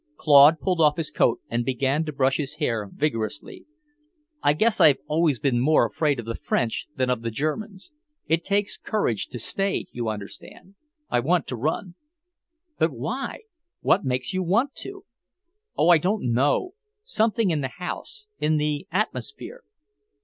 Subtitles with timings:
[0.17, 3.67] Claude pulled off his coat and began to brush his hair vigorously.
[4.41, 7.91] "I guess I've always been more afraid of the French than of the Germans.
[8.25, 10.73] It takes courage to stay, you understand.
[11.11, 11.93] I want to run."
[12.79, 13.41] "But why?
[13.81, 15.05] What makes you want to?"
[15.77, 16.71] "Oh, I don't know!
[17.03, 19.61] Something in the house, in the atmosphere."